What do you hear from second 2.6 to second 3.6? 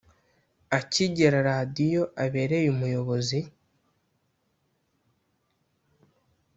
umuyobozi